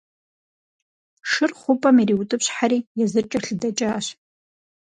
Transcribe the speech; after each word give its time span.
Шыр 1.29 1.51
хъупӀэм 1.59 1.97
ириутӀыпщхьэри, 2.01 2.79
езыр 3.03 3.25
кӀэлъыдэкӀащ. 3.31 4.05